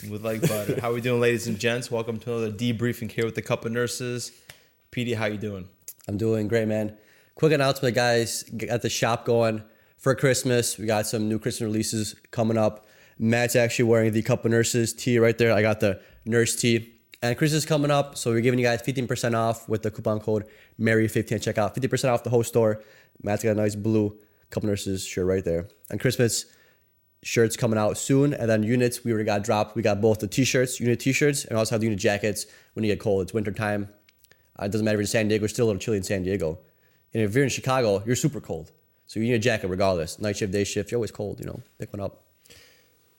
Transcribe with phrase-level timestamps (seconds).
[0.00, 0.80] Smooth like butter.
[0.80, 1.90] how we doing, ladies and gents?
[1.90, 4.32] Welcome to another debriefing here with the Couple Nurses.
[4.92, 5.68] PD, how you doing?
[6.08, 6.96] I'm doing great, man.
[7.34, 8.44] Quick announcement, guys.
[8.44, 9.62] Got the shop going
[9.98, 10.78] for Christmas.
[10.78, 12.86] We got some new Christmas releases coming up.
[13.18, 15.52] Matt's actually wearing the Couple Nurses tee right there.
[15.52, 16.94] I got the nurse tee.
[17.22, 20.20] And Christmas is coming up, so we're giving you guys 15% off with the coupon
[20.20, 20.46] code
[20.80, 21.74] Mary15 at checkout.
[21.74, 22.82] 50% off the whole store.
[23.22, 25.68] Matt's got a nice blue Couple Nurses shirt right there.
[25.90, 26.46] And Christmas
[27.22, 28.34] shirts coming out soon.
[28.34, 29.76] And then units, we already got dropped.
[29.76, 32.92] We got both the t-shirts, unit t-shirts, and also have the unit jackets when you
[32.92, 33.22] get cold.
[33.22, 33.88] It's winter time.
[34.58, 36.02] Uh, it doesn't matter if you're in San Diego, it's still a little chilly in
[36.02, 36.58] San Diego.
[37.12, 38.72] And if you're in Chicago, you're super cold.
[39.06, 40.18] So you need a jacket regardless.
[40.20, 41.60] Night shift, day shift, you're always cold, you know.
[41.78, 42.22] Pick one up.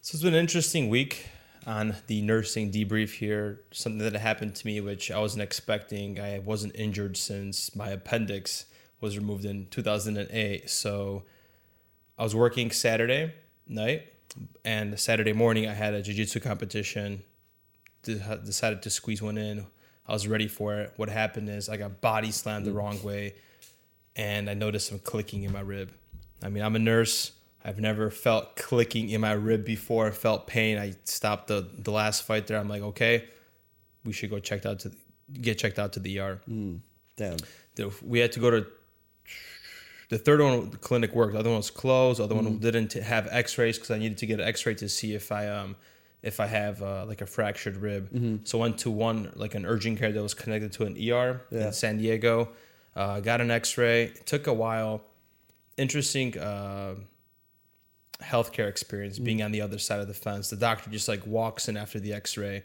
[0.02, 1.28] So it's been an interesting week
[1.68, 3.62] on the nursing debrief here.
[3.72, 6.20] Something that happened to me, which I wasn't expecting.
[6.20, 8.66] I wasn't injured since my appendix
[9.00, 10.70] was removed in 2008.
[10.70, 11.24] So
[12.18, 13.34] I was working Saturday
[13.72, 14.12] night,
[14.64, 17.24] and Saturday morning I had a jiu-jitsu competition.
[18.04, 19.66] Decided to squeeze one in.
[20.08, 20.94] I was ready for it.
[20.98, 23.36] What happened is I got body slammed the wrong way,
[24.16, 25.92] and I noticed some clicking in my rib.
[26.44, 27.32] I mean, I'm a nurse.
[27.64, 30.08] I've never felt clicking in my rib before.
[30.08, 30.80] I felt pain.
[30.80, 32.58] I stopped the the last fight there.
[32.58, 33.26] I'm like, okay,
[34.04, 34.92] we should go checked out to
[35.32, 36.42] get checked out to the ER.
[36.50, 36.80] Mm,
[37.16, 37.38] damn.
[38.04, 38.66] We had to go to
[40.12, 40.70] the third one.
[40.70, 41.34] The clinic worked.
[41.34, 42.20] The other one was closed.
[42.20, 42.44] The other mm.
[42.44, 45.48] one didn't have X-rays because I needed to get an X-ray to see if I
[45.48, 45.78] um
[46.22, 48.12] if I have uh, like a fractured rib.
[48.12, 48.44] Mm-hmm.
[48.44, 51.68] So went to one like an urgent care that was connected to an ER yeah.
[51.68, 52.50] in San Diego.
[52.94, 54.04] Uh, got an X-ray.
[54.04, 55.02] It took a while.
[55.78, 56.38] Interesting.
[56.38, 56.96] Uh,
[58.22, 59.46] healthcare experience being mm.
[59.46, 60.50] on the other side of the fence.
[60.50, 62.64] The doctor just like walks in after the x-ray.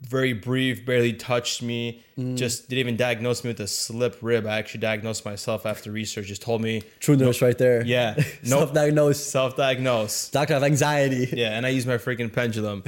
[0.00, 2.04] Very brief, barely touched me.
[2.18, 2.36] Mm.
[2.36, 4.46] Just didn't even diagnose me with a slip rib.
[4.46, 6.26] I actually diagnosed myself after research.
[6.26, 7.84] Just told me true nurse right there.
[7.84, 9.30] Yeah, no self-diagnosed.
[9.30, 10.32] Self-diagnosed.
[10.32, 11.28] Doctor of anxiety.
[11.34, 12.84] Yeah, and I use my freaking pendulum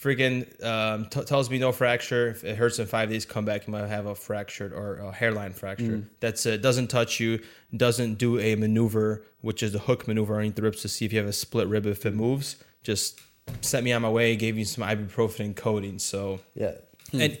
[0.00, 2.28] freaking um, t- tells me no fracture.
[2.28, 3.66] If it hurts in five days, come back.
[3.66, 5.98] You might have a fractured or a hairline fracture.
[5.98, 6.08] Mm.
[6.20, 6.62] That's it.
[6.62, 7.40] Doesn't touch you.
[7.76, 11.12] Doesn't do a maneuver, which is the hook maneuver underneath the ribs to see if
[11.12, 12.56] you have a split rib if it moves.
[12.82, 13.20] Just
[13.60, 14.36] sent me on my way.
[14.36, 15.98] Gave me some ibuprofen and codeine.
[15.98, 16.72] So yeah.
[17.10, 17.20] Hmm.
[17.20, 17.38] And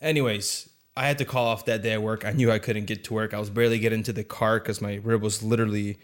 [0.00, 2.24] anyways, I had to call off that day at work.
[2.24, 3.32] I knew I couldn't get to work.
[3.32, 5.98] I was barely getting into the car because my rib was literally.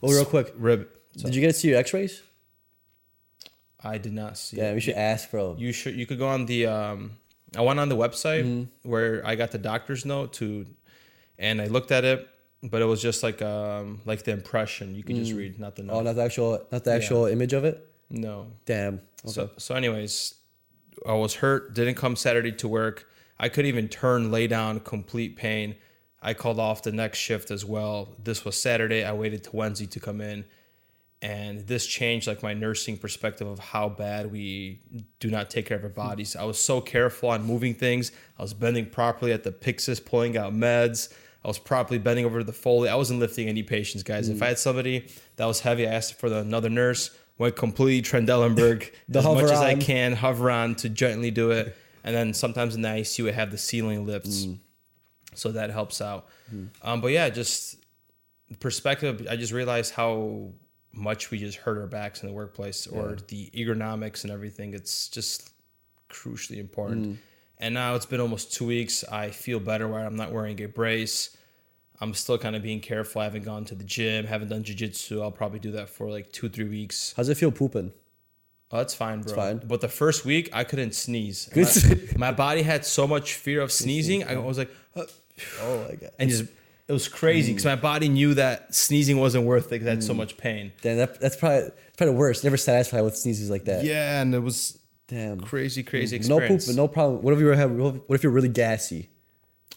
[0.00, 0.88] Well, real quick, rib.
[1.16, 1.26] So.
[1.26, 2.22] Did you get to see your X-rays?
[3.84, 4.58] I did not see.
[4.58, 4.74] Yeah, it.
[4.74, 5.56] we should ask, bro.
[5.58, 5.94] You should.
[5.94, 6.66] You could go on the.
[6.66, 7.12] Um,
[7.56, 8.88] I went on the website mm-hmm.
[8.88, 10.66] where I got the doctor's note to,
[11.38, 12.28] and I looked at it,
[12.62, 14.94] but it was just like um like the impression.
[14.94, 15.20] You could mm.
[15.20, 15.94] just read, not the note.
[15.94, 17.34] Oh, not the actual, not the actual yeah.
[17.34, 17.91] image of it.
[18.12, 18.52] No.
[18.64, 18.94] Damn.
[19.24, 19.32] Okay.
[19.32, 20.34] So so, anyways,
[21.06, 21.74] I was hurt.
[21.74, 23.08] Didn't come Saturday to work.
[23.38, 25.74] I couldn't even turn, lay down, complete pain.
[26.22, 28.14] I called off the next shift as well.
[28.22, 29.02] This was Saturday.
[29.02, 30.44] I waited to Wednesday to come in
[31.22, 34.80] and this changed like my nursing perspective of how bad we
[35.20, 36.34] do not take care of our bodies.
[36.34, 38.10] I was so careful on moving things.
[38.38, 41.12] I was bending properly at the Pyxis, pulling out meds.
[41.44, 42.88] I was properly bending over the Foley.
[42.88, 44.28] I wasn't lifting any patients, guys.
[44.28, 44.34] Mm.
[44.34, 45.06] If I had somebody
[45.36, 47.16] that was heavy, I asked for the, another nurse.
[47.42, 52.14] Went completely Trendelenburg as much as I can, hover on to gently do it, and
[52.14, 54.58] then sometimes in the ICU I have the ceiling lifts, mm.
[55.34, 56.28] so that helps out.
[56.54, 56.68] Mm.
[56.82, 57.78] Um, but yeah, just
[58.60, 59.26] perspective.
[59.28, 60.52] I just realized how
[60.92, 64.72] much we just hurt our backs in the workplace or the ergonomics and everything.
[64.72, 65.50] It's just
[66.08, 67.08] crucially important.
[67.08, 67.16] Mm.
[67.58, 69.02] And now it's been almost two weeks.
[69.10, 71.36] I feel better where I'm not wearing a brace.
[72.02, 73.20] I'm still kind of being careful.
[73.20, 75.22] I haven't gone to the gym, haven't done jujitsu.
[75.22, 77.14] I'll probably do that for like two, three weeks.
[77.16, 77.92] How's it feel pooping?
[78.72, 79.30] Oh, that's fine, bro.
[79.30, 79.58] It's fine.
[79.58, 81.48] But the first week, I couldn't sneeze.
[81.54, 81.98] My,
[82.30, 84.24] my, body had so much fear of sneezing.
[84.24, 85.04] I was like, uh,
[85.60, 86.44] oh my god, and just
[86.88, 87.76] it was crazy because mm.
[87.76, 90.16] my body knew that sneezing wasn't worth it because I had so mm.
[90.16, 90.72] much pain.
[90.82, 92.42] Damn, that, that's probably probably worse.
[92.42, 93.84] Never satisfied with sneezes like that.
[93.84, 94.76] Yeah, and it was
[95.06, 96.28] damn crazy, crazy mm.
[96.28, 97.22] No poop, but no problem.
[97.22, 97.70] What if you were have?
[97.70, 99.08] What if you're really gassy?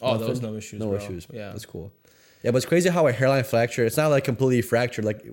[0.01, 0.27] Oh, Nothing?
[0.27, 0.79] those no issues.
[0.79, 0.97] No bro.
[0.97, 1.27] issues.
[1.31, 1.93] Yeah, that's cool.
[2.45, 3.83] Yeah, but it's crazy how a hairline fracture.
[3.85, 5.03] It's not like completely fractured.
[5.03, 5.25] Like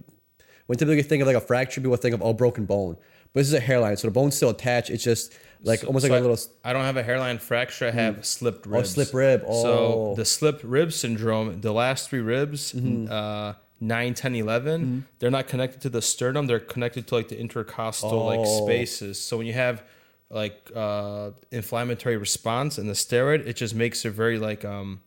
[0.64, 2.96] when typically you think of like a fracture, people think of oh broken bone.
[3.34, 4.88] But this is a hairline, so the bone's still attached.
[4.88, 6.38] It's just like so, almost like so a little.
[6.64, 7.88] I don't have a hairline fracture.
[7.88, 8.24] I have mm.
[8.24, 8.96] slipped ribs.
[8.96, 9.44] Oh, slip rib.
[9.46, 9.62] Oh.
[9.62, 13.12] So the slip rib syndrome, the last three ribs, mm-hmm.
[13.12, 15.00] uh, 9, 10, 11, mm-hmm.
[15.18, 16.46] they're not connected to the sternum.
[16.46, 18.24] They're connected to like the intercostal oh.
[18.24, 19.20] like spaces.
[19.20, 19.84] So when you have
[20.30, 25.02] like uh, inflammatory response and the steroid, it just makes it very like um,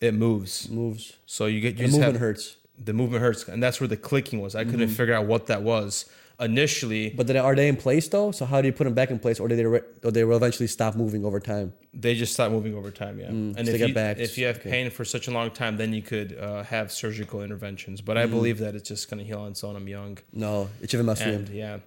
[0.00, 0.68] it moves.
[0.68, 1.16] Moves.
[1.26, 2.56] So you get you the movement have, hurts.
[2.82, 4.54] The movement hurts, and that's where the clicking was.
[4.54, 4.94] I couldn't mm-hmm.
[4.94, 6.06] figure out what that was
[6.40, 7.10] initially.
[7.10, 8.30] But then are they in place though?
[8.30, 10.24] So how do you put them back in place, or do they re- or they
[10.24, 11.72] will eventually stop moving over time?
[11.92, 13.28] They just stop moving over time, yeah.
[13.28, 14.18] Mm, and so if, you, back.
[14.18, 14.70] if you have okay.
[14.70, 18.00] pain for such a long time, then you could uh, have surgical interventions.
[18.00, 18.30] But I mm.
[18.30, 19.76] believe that it's just gonna heal on its own.
[19.76, 20.18] I'm young.
[20.32, 21.78] No, it's even must and, Yeah.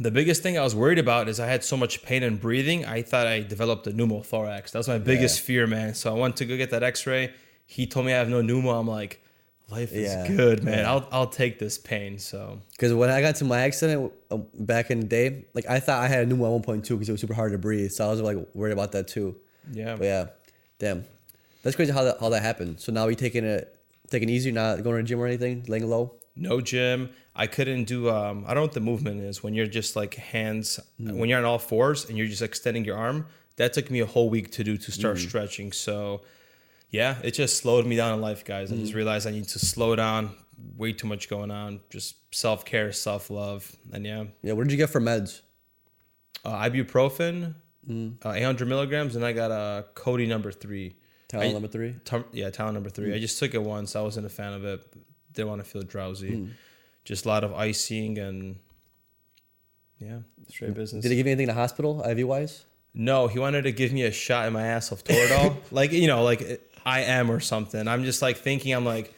[0.00, 2.84] The biggest thing I was worried about is I had so much pain and breathing.
[2.84, 4.70] I thought I developed a pneumothorax.
[4.72, 5.94] That was my biggest fear, man.
[5.94, 7.32] So I went to go get that X-ray.
[7.66, 8.78] He told me I have no pneumo.
[8.78, 9.22] I'm like,
[9.70, 10.26] life is Yeah.
[10.28, 10.78] good, man.
[10.80, 10.90] Yeah.
[10.92, 12.18] I'll I'll take this pain.
[12.18, 15.80] So Because when I got to my accident uh, back in the day, like I
[15.80, 17.90] thought I had a pneumo at 1.2 because it was super hard to breathe.
[17.90, 19.36] So I was like worried about that too.
[19.72, 20.26] yeah, But yeah,
[20.78, 21.04] damn,
[21.62, 22.80] that's crazy how that how that happened.
[22.80, 23.74] So now you taking it
[24.10, 26.14] taking it easy, not going to the gym or anything, laying low.
[26.38, 27.10] No gym.
[27.34, 28.08] I couldn't do.
[28.10, 31.38] Um, I don't know what the movement is when you're just like hands when you're
[31.38, 33.26] on all fours and you're just extending your arm.
[33.56, 35.72] That took me a whole week to do to start stretching.
[35.72, 36.22] So
[36.90, 38.72] yeah, it just slowed me down in life, guys.
[38.72, 40.30] I just realized I need to slow down.
[40.76, 41.80] Way too much going on.
[41.90, 45.40] Just self care, self love, and yeah, Yeah, what did you get for meds?
[46.44, 47.54] uh, ibuprofen,
[48.24, 50.96] uh, 800 milligrams, and I got a Cody number three.
[51.28, 51.94] Tylenol number three.
[52.04, 53.14] Tum- yeah, Talon number three.
[53.14, 53.94] I just took it once.
[53.96, 54.80] I wasn't a fan of it.
[55.38, 56.48] Didn't want to feel drowsy.
[57.04, 58.56] Just a lot of icing and
[59.98, 60.18] yeah,
[60.48, 61.02] straight business.
[61.02, 62.64] Did they give you anything in the hospital, IV wise?
[62.94, 66.08] no, he wanted to give me a shot in my ass of Toradol, like you
[66.08, 67.86] know, like I am or something.
[67.86, 69.14] I'm just like thinking, I'm like,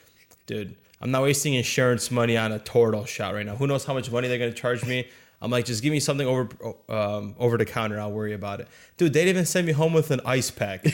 [0.47, 3.57] dude, I'm not wasting insurance money on a Toradol shot right now.
[3.57, 5.09] Who knows how much money they're gonna charge me?
[5.43, 6.49] I'm like, just give me something over
[6.91, 7.99] um, over the counter.
[7.99, 8.69] I'll worry about it,
[8.99, 9.15] dude.
[9.15, 10.85] They didn't even send me home with an ice pack.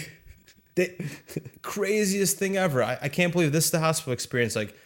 [0.76, 0.96] they,
[1.62, 2.84] craziest thing ever.
[2.84, 4.55] I, I can't believe this is the hospital experience.
[4.55, 4.76] Like,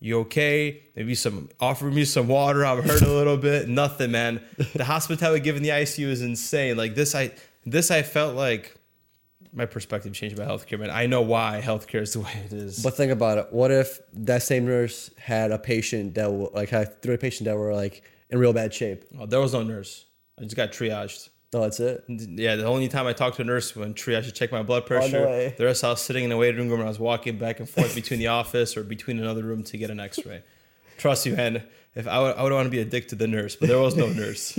[0.00, 0.82] you okay?
[0.94, 2.64] Maybe some offer me some water.
[2.64, 3.68] I'm hurt a little bit.
[3.68, 4.40] Nothing, man.
[4.74, 6.76] The hospitality given the ICU is insane.
[6.76, 7.32] Like this, I
[7.64, 8.76] this I felt like
[9.52, 10.90] my perspective changed about healthcare, man.
[10.90, 12.82] I know why healthcare is the way it is.
[12.82, 13.52] But think about it.
[13.52, 17.74] What if that same nurse had a patient that like had three patients that were
[17.74, 19.04] like in real bad shape?
[19.18, 20.04] Oh, there was no nurse.
[20.38, 21.28] I just got triaged.
[21.54, 22.04] No, that's it.
[22.08, 24.84] Yeah, the only time I talked to a nurse when triage to check my blood
[24.84, 25.24] pressure.
[25.24, 25.54] way.
[25.56, 27.68] The rest I was sitting in the waiting room and I was walking back and
[27.68, 30.42] forth between the office or between another room to get an X-ray.
[30.98, 31.62] Trust you, man.
[31.94, 33.96] If I would, I would want to be addicted to the nurse, but there was
[33.96, 34.52] no nurse.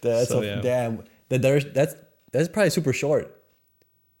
[0.00, 0.60] That's So, a, yeah.
[0.60, 1.04] damn.
[1.28, 1.94] That there's that's
[2.30, 3.42] that's probably super short.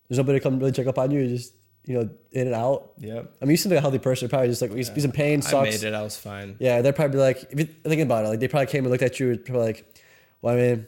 [0.08, 1.20] There's nobody to come really check up on you.
[1.20, 2.92] You're just you know in and out.
[2.98, 3.22] Yeah.
[3.40, 4.28] I mean, you seem like a healthy person.
[4.28, 5.38] Probably just like he's, he's in pain.
[5.38, 5.70] I Sucks.
[5.82, 5.94] made it.
[5.94, 6.56] I was fine.
[6.58, 9.02] Yeah, they're probably like, if you're thinking about it, like they probably came and looked
[9.02, 9.91] at you, probably like,
[10.42, 10.86] well, I mean,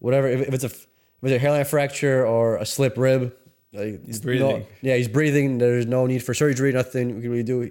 [0.00, 0.26] whatever.
[0.26, 0.84] If, if it's a if
[1.22, 3.34] it's a hairline fracture or a slip rib,
[3.74, 4.66] uh, like He's no- breathing.
[4.82, 5.58] yeah, he's breathing.
[5.58, 6.72] There's no need for surgery.
[6.72, 7.70] Nothing we can really do.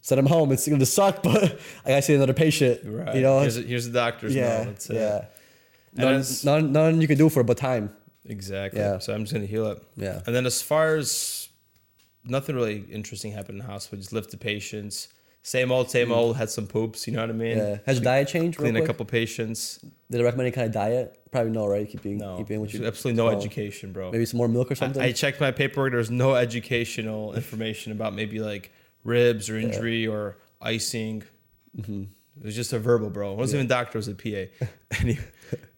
[0.00, 0.52] Send him home.
[0.52, 2.80] It's gonna suck, but I gotta see another patient.
[2.84, 3.16] Right.
[3.16, 3.40] You know.
[3.40, 4.64] here's, here's the doctor's yeah.
[4.64, 4.86] note.
[4.90, 5.24] Yeah.
[5.94, 7.94] None, none, none you can do for it but time.
[8.24, 8.80] Exactly.
[8.80, 8.98] Yeah.
[8.98, 9.82] So I'm just gonna heal up.
[9.96, 10.20] Yeah.
[10.26, 11.48] And then as far as
[12.24, 15.08] nothing really interesting happened in the hospital, just lifted patients.
[15.42, 16.36] Same old, same old.
[16.36, 17.06] Had some poops.
[17.06, 17.56] You know what I mean?
[17.56, 17.70] Mm.
[17.70, 17.78] Yeah.
[17.86, 18.58] Has your diet changed?
[18.58, 19.78] Clean a couple patients.
[19.78, 21.18] Did they recommend any kind of diet?
[21.30, 21.88] Probably no, right?
[21.88, 24.10] Keep eating, No, keep what you absolutely no oh, education, bro.
[24.10, 25.02] Maybe some more milk or something.
[25.02, 25.92] I, I checked my paperwork.
[25.92, 28.72] There's no educational information about maybe like
[29.04, 31.22] ribs or injury or icing.
[31.76, 32.04] Mm-hmm.
[32.40, 33.32] It was just a verbal, bro.
[33.32, 33.98] It wasn't even doctor.
[33.98, 34.66] It was a PA.
[35.00, 35.18] Any,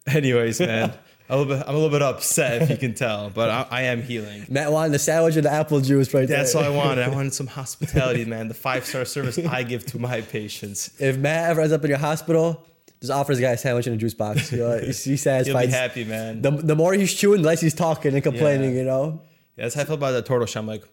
[0.06, 0.92] anyways, man,
[1.30, 3.82] a, little bit, I'm a little bit upset if you can tell, but I, I
[3.82, 4.46] am healing.
[4.48, 6.62] Matt wanted the sandwich and the apple juice right That's there.
[6.62, 7.04] That's all I wanted.
[7.04, 8.48] I wanted some hospitality, man.
[8.48, 10.90] The five star service I give to my patients.
[11.00, 12.66] If Matt ever ends up in your hospital,
[13.00, 14.52] just offers the guy a sandwich and a juice box.
[14.52, 16.42] You know, he's, You'll be happy, man.
[16.42, 18.72] The, the more he's chewing, the less he's talking and complaining.
[18.72, 18.78] Yeah.
[18.78, 19.22] You know.
[19.56, 20.60] Yeah, that's how I feel about the Toradol shot.
[20.60, 20.84] I'm like,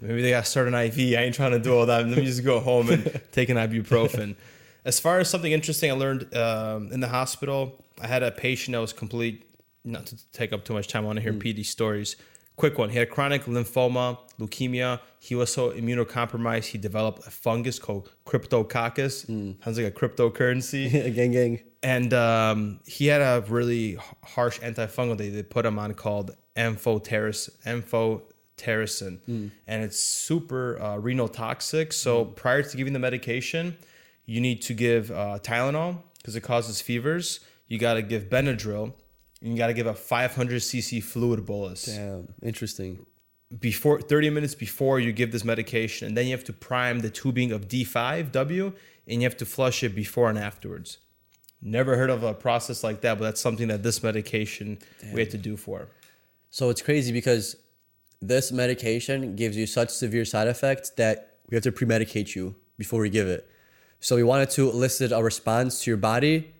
[0.00, 0.98] maybe they got to start an IV.
[1.18, 2.06] I ain't trying to do all that.
[2.06, 4.36] Let me just go home and take an ibuprofen.
[4.84, 8.74] As far as something interesting I learned um, in the hospital, I had a patient
[8.74, 9.44] that was complete,
[9.84, 12.16] not to take up too much time, I want to hear PD stories.
[12.56, 12.88] Quick one.
[12.88, 15.00] He had chronic lymphoma, leukemia.
[15.18, 19.26] He was so immunocompromised, he developed a fungus called cryptococcus.
[19.64, 21.60] Sounds like a cryptocurrency gang, gang.
[21.82, 27.50] and um, he had a really harsh antifungal they, they put him on called amphotericin,
[28.58, 29.18] amphotericin
[29.66, 31.92] and it's super uh, renal toxic.
[31.92, 33.76] So prior to giving the medication,
[34.26, 37.40] you need to give uh, Tylenol because it causes fevers.
[37.66, 38.92] You got to give Benadryl.
[39.40, 43.04] You got to give a 500 cc fluid bolus Damn, interesting.
[43.60, 47.10] before 30 minutes before you give this medication and then you have to prime the
[47.10, 48.74] tubing of D5W
[49.06, 50.98] and you have to flush it before and afterwards.
[51.60, 54.78] Never heard of a process like that, but that's something that this medication
[55.12, 55.88] we had to do for.
[56.50, 57.56] So it's crazy because
[58.20, 63.00] this medication gives you such severe side effects that we have to pre-medicate you before
[63.00, 63.48] we give it.
[64.00, 66.53] So we wanted to elicit a response to your body,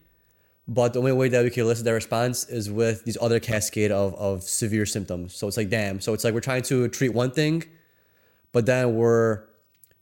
[0.67, 3.91] but the only way that we can elicit that response is with these other cascade
[3.93, 5.35] of, of severe symptoms.
[5.35, 6.01] So it's like, damn.
[6.01, 7.65] So it's like we're trying to treat one thing,
[8.53, 9.45] but then we're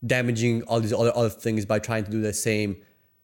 [0.06, 2.76] damaging all these other other things by trying to do the same,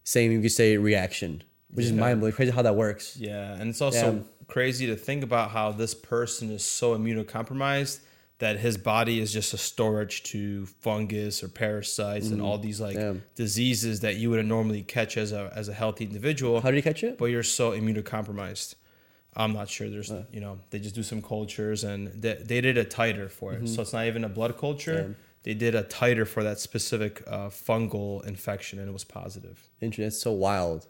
[0.04, 2.32] same you could say reaction, which is mind blowing.
[2.32, 3.16] Crazy how that works.
[3.16, 4.20] Yeah, and it's also Yeah.
[4.48, 8.00] crazy to think about how this person is so immunocompromised
[8.38, 12.96] that his body is just a storage to fungus or parasites and all these like
[12.96, 13.22] Damn.
[13.34, 16.60] diseases that you would normally catch as a as a healthy individual.
[16.60, 17.18] How did you catch it?
[17.18, 18.76] but you're so immunocompromised.
[19.36, 19.88] I'm not sure.
[19.88, 23.52] There's, you know, they just do some cultures and they, they did a titer for
[23.52, 23.68] it.
[23.68, 25.02] So it's not even a blood culture.
[25.02, 25.16] Damn.
[25.44, 29.68] They did a titer for that specific uh, fungal infection and it was positive.
[29.80, 30.06] Interesting.
[30.06, 30.88] It's so wild.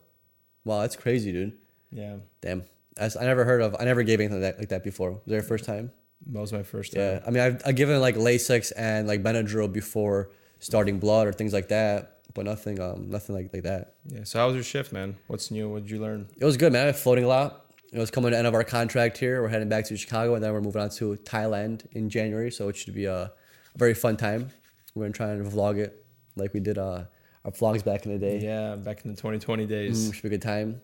[0.65, 1.59] Wow, that's crazy, dude.
[1.93, 2.17] Yeah.
[2.41, 2.63] Damn.
[2.97, 3.77] That's, I never heard of.
[3.79, 5.11] I never gave anything like that, like that before.
[5.11, 5.93] Was that your first time?
[6.27, 7.03] That was my first time.
[7.03, 7.21] Yeah.
[7.27, 11.53] I mean, I've, I've given like Lasix and like Benadryl before starting blood or things
[11.53, 13.95] like that, but nothing, um, nothing like, like that.
[14.07, 14.25] Yeah.
[14.25, 15.17] So how was your shift, man?
[15.29, 15.69] What's new?
[15.69, 16.29] What did you learn?
[16.37, 16.85] It was good, man.
[16.85, 17.65] I was floating a lot.
[17.93, 19.41] It was coming to the end of our contract here.
[19.41, 22.51] We're heading back to Chicago, and then we're moving on to Thailand in January.
[22.51, 23.33] So it should be a, a
[23.77, 24.51] very fun time.
[24.95, 26.05] We're gonna try and vlog it
[26.37, 27.05] like we did uh,
[27.45, 28.41] our vlogs back in the day.
[28.41, 30.11] Yeah, back in the 2020 days.
[30.11, 30.83] Mm, should be a good time.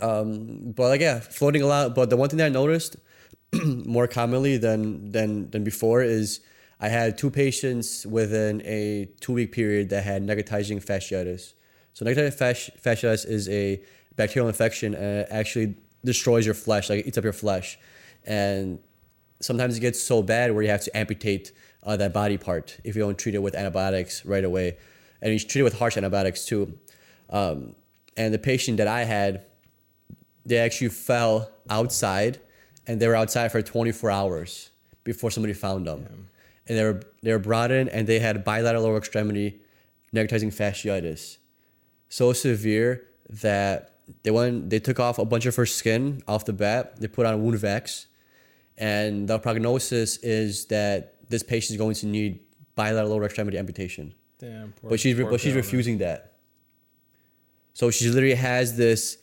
[0.00, 1.96] Um, but like yeah, floating a lot.
[1.96, 2.96] But the one thing that I noticed
[3.64, 6.40] more commonly than than than before is
[6.80, 11.54] I had two patients within a two week period that had necrotizing fasciitis.
[11.92, 13.82] So necrotizing fasci- fasciitis is a
[14.16, 17.78] bacterial infection and it actually destroys your flesh, like it eats up your flesh,
[18.24, 18.78] and
[19.40, 22.96] sometimes it gets so bad where you have to amputate uh, that body part if
[22.96, 24.76] you don't treat it with antibiotics right away,
[25.22, 26.78] and you treat it with harsh antibiotics too.
[27.30, 27.74] Um,
[28.16, 29.44] and the patient that I had,
[30.44, 32.40] they actually fell outside,
[32.88, 34.70] and they were outside for 24 hours
[35.04, 36.28] before somebody found them.
[36.66, 39.60] And they were they were brought in, and they had bilateral lower extremity
[40.12, 41.36] necrotizing fasciitis,
[42.08, 46.52] so severe that they went they took off a bunch of her skin off the
[46.52, 47.00] bat.
[47.00, 48.06] They put on wound vacs,
[48.76, 52.40] and the prognosis is that this patient is going to need
[52.74, 54.72] bilateral lower extremity amputation Damn.
[54.72, 55.64] Poor, but she's poor but she's girl, man.
[55.64, 56.34] refusing that.
[57.74, 59.18] So she literally has this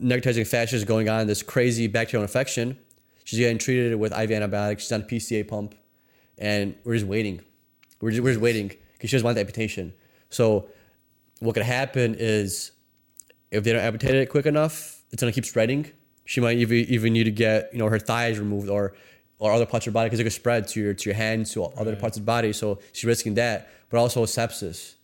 [0.00, 2.78] necrotizing fasciitis going on, this crazy bacterial infection.
[3.28, 4.84] She's getting treated with IV antibiotics.
[4.84, 5.74] She's on a PCA pump,
[6.38, 7.42] and we're just waiting.
[8.00, 9.92] We're just, we're just waiting because she doesn't want the amputation.
[10.30, 10.70] So
[11.40, 12.72] what could happen is
[13.50, 15.90] if they don't amputate it quick enough, it's gonna keep spreading.
[16.24, 18.94] She might even even need to get you know her thighs removed or
[19.38, 21.52] or other parts of her body because it could spread to your to your hands
[21.52, 22.54] to other parts of the body.
[22.54, 24.94] So she's risking that, but also sepsis.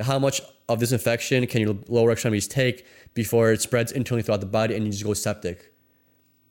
[0.00, 4.38] How much of this infection can your lower extremities take before it spreads internally throughout
[4.38, 5.70] the body and you just go septic?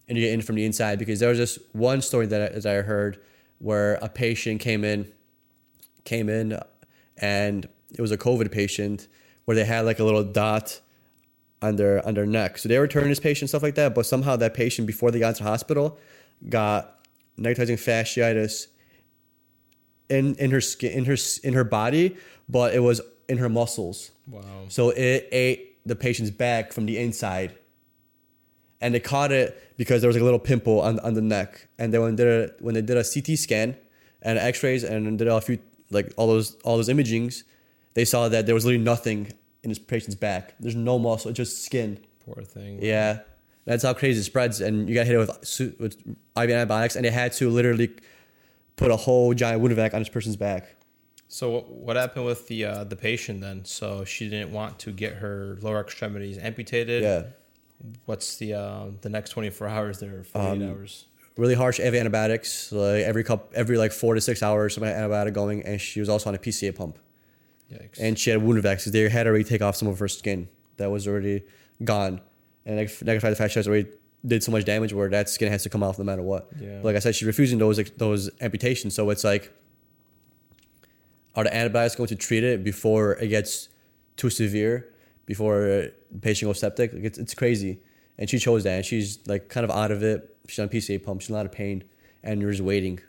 [0.10, 2.60] And you get in from the inside because there was this one story that I,
[2.60, 3.22] that I heard
[3.60, 5.10] where a patient came in,
[6.04, 6.60] came in,
[7.18, 9.08] and it was a COVID patient
[9.46, 10.82] where they had like a little dot
[11.62, 12.58] on their on their neck.
[12.58, 15.20] So they were turning this patient stuff like that, but somehow that patient before they
[15.20, 16.00] got to the hospital
[16.48, 17.06] got
[17.38, 18.68] necrotizing fasciitis
[20.10, 24.12] in in her skin in her in her body, but it was in her muscles.
[24.28, 24.42] Wow.
[24.70, 27.56] So it ate the patient's back from the inside.
[28.82, 31.68] And they caught it because there was like a little pimple on, on the neck.
[31.78, 33.76] And then when they did a, when they did a CT scan
[34.22, 35.60] and X-rays and did a few
[35.92, 37.44] like all those all those imagings,
[37.96, 39.34] they saw that there was literally nothing
[39.64, 40.54] in this patient's back.
[40.60, 42.00] There's no muscle, just skin.
[42.26, 42.80] Poor thing.
[42.82, 43.20] Yeah,
[43.66, 44.62] that's how crazy it spreads.
[44.62, 45.30] And you got hit with
[45.80, 45.96] with
[46.38, 47.92] IV antibiotics, and they had to literally
[48.78, 50.76] put a whole giant wound vac on this person's back.
[51.28, 53.66] So what- what happened with the uh, the patient then?
[53.66, 57.04] So she didn't want to get her lower extremities amputated.
[57.04, 57.24] Yeah.
[58.06, 60.24] What's the uh, the next 24 hours there?
[60.24, 61.06] 48 Um, hours.
[61.38, 65.64] really harsh antibiotics, like every cup, every like four to six hours, some antibiotic going,
[65.64, 67.00] and she was also on a PCA pump,
[67.72, 67.98] Yikes.
[68.00, 68.84] and she had wound vacs.
[68.86, 71.44] They had already take off some of her skin that was already
[71.84, 72.20] gone,
[72.66, 73.88] and neg- negative fasciitis already
[74.26, 76.50] did so much damage where that skin has to come off no matter what.
[76.60, 76.80] Yeah.
[76.82, 79.54] But like I said, she's refusing those those amputations, so it's like,
[81.36, 83.70] are the antibiotics going to treat it before it gets
[84.18, 84.89] too severe,
[85.30, 85.60] before
[86.12, 86.92] the patient goes septic?
[86.92, 87.80] Like it's it's crazy,
[88.18, 90.36] and she chose that, and she's like kind of out of it.
[90.48, 91.22] She's on PCA pump.
[91.22, 91.84] She's in a lot of pain,
[92.24, 93.00] and you're just waiting.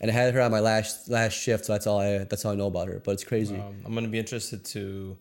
[0.00, 2.52] And I had her on my last last shift, so that's all I that's all
[2.52, 3.00] I know about her.
[3.04, 3.56] But it's crazy.
[3.56, 5.16] Um, I'm gonna be interested to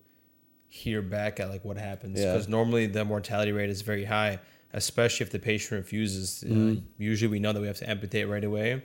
[0.67, 2.33] hear back at like what happens Yeah.
[2.33, 4.39] because normally the mortality rate is very high,
[4.73, 6.43] especially if the patient refuses.
[6.45, 6.81] Mm-hmm.
[6.97, 8.83] usually we know that we have to amputate right away.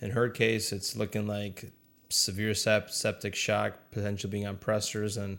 [0.00, 1.72] In her case, it's looking like
[2.10, 5.38] severe sep- septic shock, potentially being on pressors, and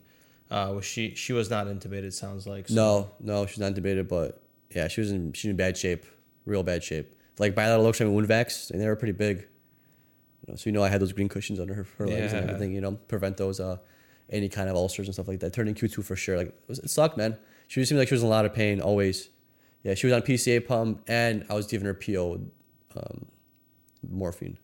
[0.52, 2.14] uh, was she she was not intubated.
[2.14, 4.42] Sounds like so- No, no, she's not intubated, but
[4.76, 6.06] yeah, she was in she's in bad shape,
[6.46, 7.14] real bad shape.
[7.40, 9.48] Like bilateral extremity wound vacs, and they were pretty big.
[10.46, 12.50] You know, so you know I had those green cushions under her, her legs and
[12.50, 12.74] everything.
[12.74, 13.78] You know, prevent those uh
[14.30, 15.54] any kind of ulcers and stuff like that.
[15.54, 16.38] Turning Q two for sure.
[16.38, 17.38] Like it, was, it sucked, man.
[17.68, 19.30] She just seemed like she was in a lot of pain always.
[19.84, 22.42] Yeah, she was on PCA pump, and I was giving her PO
[22.96, 23.26] um,
[24.10, 24.58] morphine.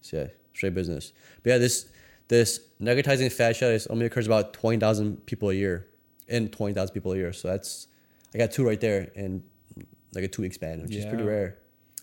[0.00, 1.12] So yeah, straight business.
[1.42, 1.88] But yeah, this
[2.34, 5.86] this necrotizing fasciitis only occurs about twenty thousand people a year,
[6.26, 7.32] in twenty thousand people a year.
[7.32, 7.86] So that's
[8.34, 9.44] I got two right there in
[10.14, 11.58] like a two week span, which is pretty rare.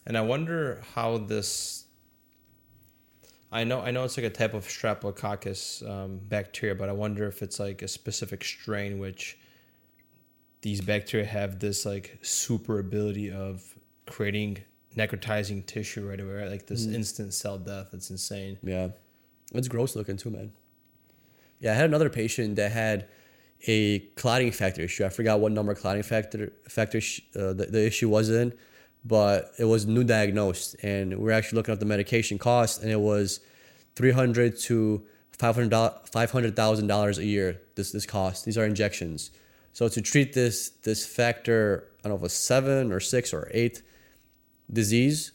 [0.05, 1.85] And I wonder how this
[3.51, 7.27] I know I know it's like a type of Streptococcus um, bacteria, but I wonder
[7.27, 9.38] if it's like a specific strain which
[10.61, 13.61] these bacteria have this like super ability of
[14.07, 14.59] creating
[14.95, 16.50] necrotizing tissue right away, right?
[16.50, 17.89] like this instant cell death.
[17.93, 18.57] It's insane.
[18.63, 18.89] Yeah.
[19.53, 20.51] It's gross looking too, man.
[21.60, 23.08] Yeah, I had another patient that had
[23.67, 25.05] a clotting factor issue.
[25.05, 27.00] I forgot what number clotting factor factor
[27.36, 28.53] uh, the, the issue was in,
[29.05, 32.91] but it was new diagnosed, and we are actually looking up the medication cost, and
[32.91, 33.39] it was
[33.96, 35.03] three hundred to
[35.38, 37.62] five hundred thousand dollars a year.
[37.75, 38.46] This this cost.
[38.46, 39.31] These are injections.
[39.74, 43.50] So to treat this this factor, I don't know if it's seven or six or
[43.51, 43.84] eight
[44.72, 45.34] disease,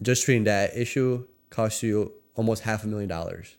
[0.00, 3.56] just treating that issue costs you almost half a million dollars,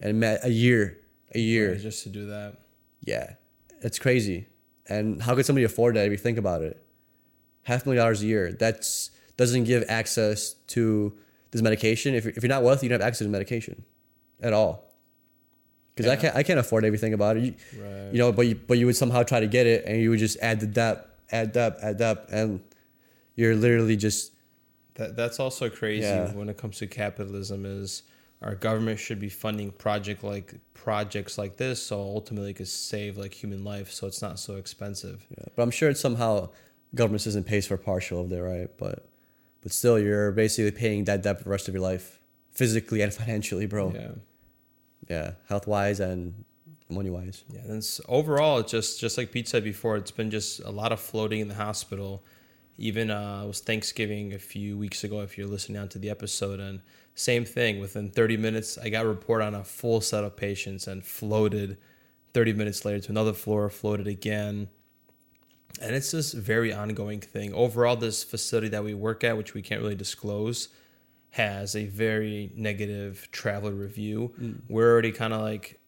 [0.00, 0.96] and ma- a year,
[1.34, 1.74] a year.
[1.76, 2.56] just to do that.
[3.04, 3.34] Yeah,
[3.82, 4.46] it's crazy.
[4.88, 6.82] And how could somebody afford that if you think about it?
[7.64, 8.52] Half a million dollars a year.
[8.52, 11.12] That's doesn't give access to
[11.50, 12.14] this medication.
[12.14, 13.84] If you're, if you're not wealthy, you don't have access to medication
[14.40, 14.84] at all.
[15.94, 17.42] Because I can't I can't afford everything about it.
[17.44, 18.12] You, Right.
[18.12, 20.20] you know, but you, but you would somehow try to get it, and you would
[20.20, 22.60] just add the debt, add debt, add debt, and
[23.34, 24.32] you're literally just
[24.98, 26.32] That that's also crazy Yeah.
[26.34, 27.64] when it comes to capitalism.
[27.64, 28.02] Is
[28.42, 33.16] our government should be funding project like projects like this, so ultimately it could save
[33.16, 35.26] like human life, so it's not so expensive.
[35.36, 36.50] Yeah, but I'm sure it's somehow
[36.94, 38.68] government system pays for partial of it, right?
[38.76, 39.08] But
[39.62, 43.12] but still, you're basically paying that debt for the rest of your life, physically and
[43.20, 43.92] financially, bro.
[43.94, 44.10] Yeah,
[45.08, 46.44] Yeah, health wise and
[46.88, 47.44] money wise.
[47.52, 47.60] yeah.
[47.60, 50.90] And it's, overall, it's just just like Pete said before, it's been just a lot
[50.92, 52.24] of floating in the hospital.
[52.78, 55.20] Even uh, it was Thanksgiving a few weeks ago.
[55.20, 56.80] If you're listening out to the episode, and
[57.14, 57.80] same thing.
[57.80, 61.76] Within 30 minutes, I got a report on a full set of patients and floated.
[62.32, 64.68] 30 minutes later to another floor, floated again.
[65.80, 67.52] And it's this very ongoing thing.
[67.52, 70.68] Overall, this facility that we work at, which we can't really disclose,
[71.30, 74.32] has a very negative traveler review.
[74.68, 75.80] We're already kind of like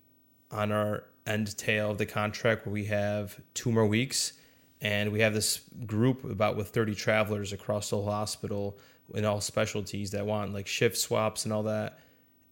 [0.51, 4.33] on our end tail of the contract where we have two more weeks
[4.81, 8.78] and we have this group about with 30 travelers across the whole hospital
[9.15, 11.99] in all specialties that want like shift swaps and all that.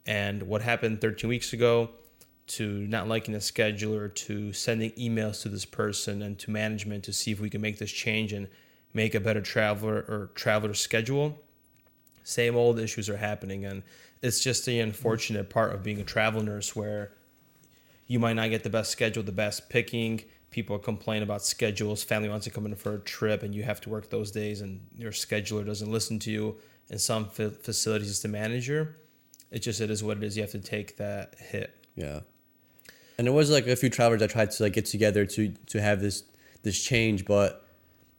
[0.06, 1.90] And what happened 13 weeks ago
[2.48, 7.12] to not liking the scheduler to sending emails to this person and to management to
[7.12, 8.48] see if we can make this change and
[8.94, 11.38] make a better traveler or traveler schedule
[12.28, 13.64] same old issues are happening.
[13.64, 13.82] And
[14.20, 17.12] it's just the unfortunate part of being a travel nurse where
[18.06, 22.28] you might not get the best schedule the best picking people complain about schedules family
[22.28, 24.80] wants to come in for a trip and you have to work those days and
[24.96, 26.56] your scheduler doesn't listen to you
[26.90, 28.96] in some fa- facilities it's the manager
[29.50, 32.20] it just it is what it is you have to take that hit Yeah,
[33.18, 35.80] and there was like a few travelers that tried to like get together to to
[35.80, 36.22] have this
[36.62, 37.66] this change, but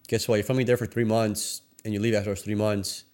[0.07, 0.37] guess what?
[0.37, 3.05] You're only there for three months, and you leave after those three months.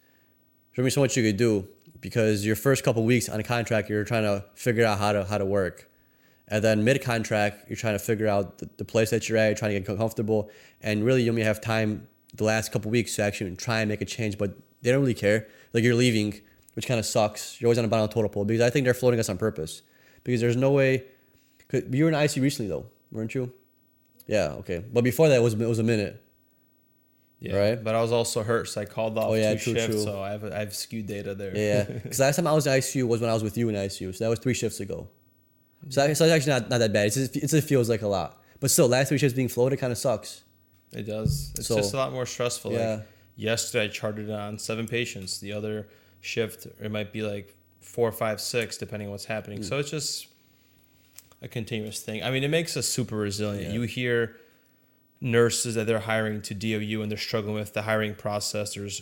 [0.71, 1.67] There's only so much you could do
[2.01, 5.25] because your first couple weeks on a contract, you're trying to figure out how to
[5.25, 5.89] how to work,
[6.47, 9.47] and then mid contract, you're trying to figure out the, the place that you're at,
[9.47, 10.49] you're trying to get comfortable,
[10.81, 14.01] and really you only have time the last couple weeks to actually try and make
[14.01, 15.47] a change, but they don't really care.
[15.73, 16.39] Like you're leaving,
[16.75, 17.59] which kind of sucks.
[17.59, 19.81] You're always on a bottom total pool because I think they're floating us on purpose
[20.23, 21.03] because there's no way.
[21.69, 23.51] Cause you were in ICU recently though, weren't you?
[24.27, 24.83] Yeah, okay.
[24.91, 26.21] But before that it was it was a minute.
[27.39, 27.83] yeah Right.
[27.83, 30.03] but i was also hurt so i called off Oh, yeah, two true, shifts true.
[30.03, 32.73] so i have i have skewed data there Yeah, because last time I was in
[32.73, 35.07] ICU was when I was with you in ICU, so that was three shifts ago.
[35.89, 37.07] So, that- so it's actually not, not that bad.
[37.07, 39.77] It's just, it just feels like a lot, but still, last three shifts being floated
[39.77, 40.41] kind of sucks.
[40.91, 41.51] It does.
[41.57, 42.71] It's So- just a lot more stressful.
[42.73, 42.95] Yeah.
[42.95, 45.39] Like yesterday, I charted on seven patients.
[45.39, 45.87] The other
[46.21, 49.59] shift, it might be like four, five, six, depending on what's happening.
[49.59, 49.63] Hmm.
[49.65, 50.27] So it's just
[51.41, 52.23] a continuous thing.
[52.23, 53.73] I mean, it makes us super resilient.
[53.73, 54.37] You hear
[55.21, 58.73] nurses that they're hiring to DOU and they're struggling with the hiring process.
[58.75, 59.01] There's,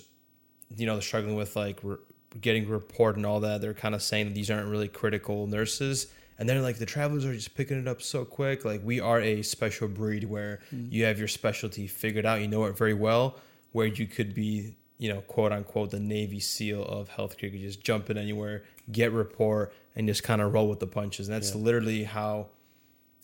[0.76, 1.98] you know, they're struggling with like re-
[2.42, 3.62] getting report and all that.
[3.62, 6.08] They're kind of saying that these aren't really critical nurses.
[6.40, 8.66] And then like the travelers are just picking it up so quick.
[8.66, 10.92] Like we are a special breed where mm.
[10.92, 13.38] you have your specialty figured out, you know it very well,
[13.72, 17.52] where you could be, you know, quote unquote, the Navy SEAL of healthcare.
[17.52, 21.28] You just jump in anywhere, get report, and just kind of roll with the punches.
[21.28, 22.48] And that's literally how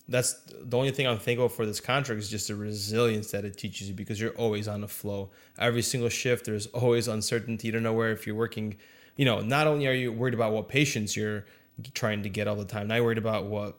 [0.10, 3.58] that's the only thing I'm thankful for this contract is just the resilience that it
[3.58, 5.30] teaches you because you're always on the flow.
[5.58, 7.68] Every single shift, there's always uncertainty.
[7.68, 8.76] You don't know where if you're working.
[9.18, 11.46] You know, not only are you worried about what patients you're
[11.94, 13.78] trying to get all the time, now you're worried about what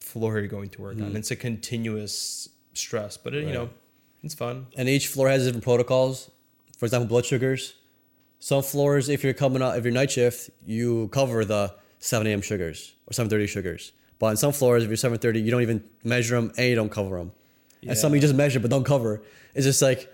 [0.00, 1.10] floor you're going to work on.
[1.10, 1.16] Hmm.
[1.16, 3.70] It's a continuous stress, but it, you know,
[4.22, 4.66] it's fun.
[4.76, 6.30] And each floor has different protocols.
[6.76, 7.74] For example, blood sugars.
[8.40, 12.40] Some floors, if you're coming out, if you're night shift, you cover the 7 a.m.
[12.40, 13.92] sugars or 7:30 sugars.
[14.20, 16.90] But on some floors, if you're 7:30, you don't even measure them and you don't
[16.90, 17.32] cover them.
[17.82, 19.22] And some you just measure but don't cover.
[19.54, 20.12] It's just like,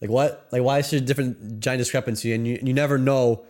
[0.00, 0.48] like what?
[0.52, 2.34] Like why is there a different giant discrepancy?
[2.34, 3.44] And you, you never know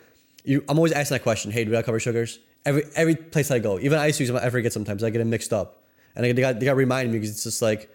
[0.45, 1.51] you, I'm always asking that question.
[1.51, 2.39] Hey, do I cover sugars?
[2.65, 5.03] Every every place I go, even ICUs, I forget sometimes.
[5.03, 5.83] I get it mixed up,
[6.15, 7.91] and I, they got they got to remind me because it's just like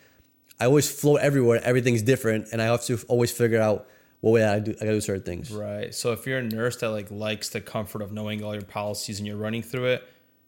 [0.59, 1.61] I always float everywhere.
[1.63, 3.87] Everything's different, and I have to always figure out
[4.21, 4.71] what way I do.
[4.71, 5.51] I gotta do certain things.
[5.51, 5.93] Right.
[5.93, 9.19] So if you're a nurse that like likes the comfort of knowing all your policies
[9.19, 10.07] and you're running through it,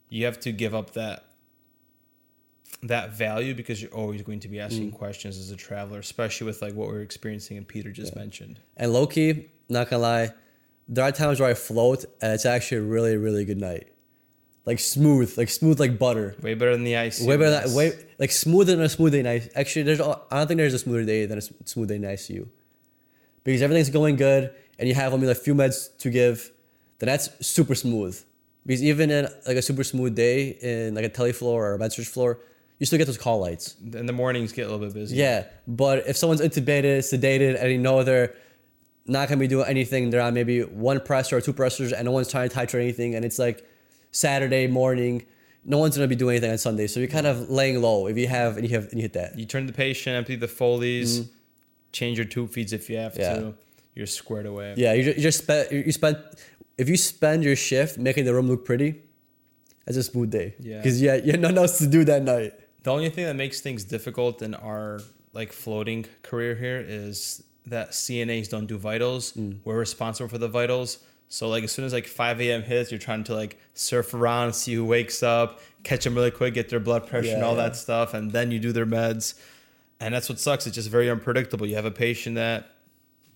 [0.10, 1.26] you have to give up that
[2.82, 4.96] that value because you're always going to be asking mm.
[4.96, 8.60] questions as a traveler, especially with like what we're experiencing and Peter just mentioned.
[8.78, 10.30] And low key, not gonna lie,
[10.88, 13.90] there are times where I float, and it's actually a really really good night.
[14.70, 16.36] Like smooth, like smooth like butter.
[16.44, 17.26] Way better than the ICU.
[17.26, 17.88] Way better than way
[18.20, 19.50] like smoother than a smooth day in.
[19.56, 22.48] Actually, there's I don't think there's a smoother day than a smooth day in ICU,
[23.44, 26.52] because everything's going good and you have only like few meds to give.
[27.00, 28.24] Then that's super smooth.
[28.64, 31.80] Because even in like a super smooth day in like a tele floor or a
[31.80, 32.40] med surg floor,
[32.78, 33.76] you still get those call lights.
[33.82, 35.16] In the mornings get a little bit busy.
[35.16, 38.36] Yeah, but if someone's intubated, sedated, and you know they're
[39.08, 42.12] not gonna be doing anything, they're on maybe one pressor or two pressors, and no
[42.12, 43.66] one's trying to titrate anything, and it's like
[44.12, 45.26] Saturday morning,
[45.66, 48.18] no one's gonna be doing anything on Sunday, so you're kind of laying low if
[48.18, 49.38] you have and you have and you hit that.
[49.38, 51.30] You turn the patient, empty the Foley's,
[51.92, 53.22] change your tube feeds if you have Mm-hmm.
[53.22, 53.34] Yeah.
[53.40, 53.54] to.
[53.96, 54.76] You're squared away.
[54.78, 56.18] Yeah, you just, you just spend you spend
[56.78, 59.02] if you spend your shift making the room look pretty,
[59.86, 60.56] that's a smooth day.
[60.60, 60.78] Yeah.
[60.78, 62.54] because yeah, you have nothing else to do that night.
[62.84, 65.02] The only thing that makes things difficult in our
[65.34, 69.34] like floating career here is that CNAs don't do vitals.
[69.34, 69.58] Mm.
[69.66, 71.00] We're responsible for the vitals.
[71.30, 72.64] So like as soon as like 5 a.m.
[72.64, 76.56] hits, you're trying to like surf around, see who wakes up, catch them really quick,
[76.56, 77.64] get their blood pressure and all yeah.
[77.64, 79.40] that stuff, and then you do their meds.
[80.00, 80.66] And that's what sucks.
[80.66, 81.68] It's just very unpredictable.
[81.68, 82.72] You have a patient that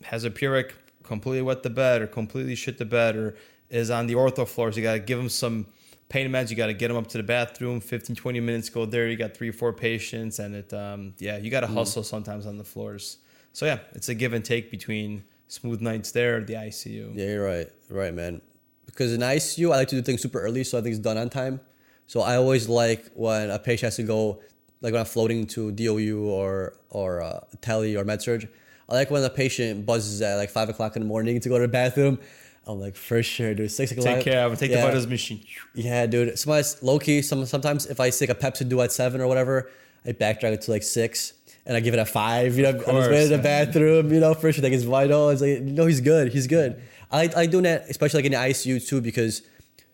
[0.04, 3.36] has a Pyrrhic, completely wet the bed or completely shit the bed or
[3.70, 4.76] is on the ortho floors.
[4.76, 5.68] You got to give them some
[6.10, 6.50] pain meds.
[6.50, 9.08] You got to get them up to the bathroom, 15, 20 minutes, go there.
[9.08, 10.40] You got three, four patients.
[10.40, 13.18] And it, um, yeah, you got to hustle sometimes on the floors.
[13.52, 17.12] So yeah, it's a give and take between smooth nights there, the ICU.
[17.16, 17.68] Yeah, you're right.
[17.90, 18.42] Right, man.
[18.86, 21.18] Because in ICU, I like to do things super early so I think it's done
[21.18, 21.60] on time.
[22.08, 24.42] So I always like when a patient has to go,
[24.82, 28.48] like when I'm floating to DOU or or uh, tele or med surg.
[28.90, 31.58] I like when the patient buzzes at like five o'clock in the morning to go
[31.58, 32.20] to the bathroom.
[32.68, 33.72] I'm like, for sure, dude.
[33.72, 34.06] Six o'clock.
[34.06, 34.60] Take care of it.
[34.60, 34.82] Take Yeah.
[34.82, 35.44] the vitals machine.
[35.74, 36.38] Yeah, dude.
[36.38, 37.22] Sometimes low key.
[37.22, 39.70] Some sometimes if I stick a Pepsi do at seven or whatever,
[40.06, 41.34] I backtrack it to like six
[41.66, 42.58] and I give it a five.
[42.58, 44.14] You know, on his way to the bathroom.
[44.14, 45.30] You know, for sure, like it's vital.
[45.30, 46.32] It's like no, he's good.
[46.32, 46.82] He's good.
[47.12, 49.44] I like, I like doing that, especially like in the ICU too, because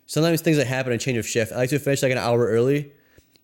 [0.06, 1.52] sometimes things that happen in change of shift.
[1.52, 2.92] I like to finish like an hour early.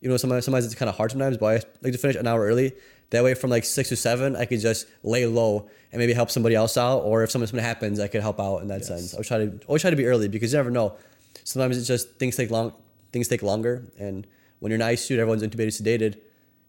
[0.01, 2.27] You know, sometimes sometimes it's kind of hard sometimes, but I like to finish an
[2.27, 2.73] hour early.
[3.11, 6.31] That way, from like six to seven, I could just lay low and maybe help
[6.31, 9.15] somebody else out, or if something something happens, I could help out in that sense.
[9.15, 10.97] I always try to always try to be early because you never know.
[11.45, 12.73] Sometimes it's just things take long,
[13.13, 14.27] things take longer, and
[14.59, 16.19] when you're in ICU, everyone's intubated, sedated.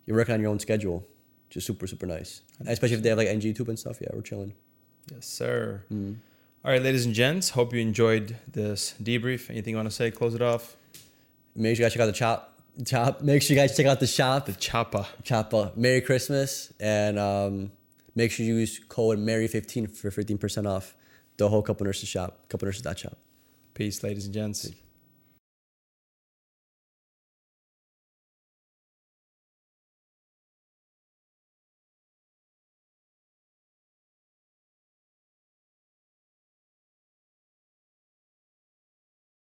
[0.05, 1.05] You're working on your own schedule,
[1.55, 2.41] is super super nice.
[2.65, 3.99] Especially if they have like NG tube and stuff.
[4.01, 4.53] Yeah, we're chilling.
[5.11, 5.83] Yes, sir.
[5.91, 6.13] Mm-hmm.
[6.65, 9.49] All right, ladies and gents, hope you enjoyed this debrief.
[9.49, 10.11] Anything you want to say?
[10.11, 10.75] Close it off.
[11.55, 12.59] Make sure you guys check out the chop.
[12.85, 13.21] Chop.
[13.21, 14.45] Make sure you guys check out the shop.
[14.47, 15.07] The choppa.
[15.23, 15.75] Choppa.
[15.77, 17.71] Merry Christmas and um,
[18.15, 20.95] make sure you use code Mary15 for 15% off
[21.37, 22.49] the whole Couple Nurses shop.
[22.49, 23.17] Couple Nurses shop.
[23.73, 24.69] Peace, ladies and gents.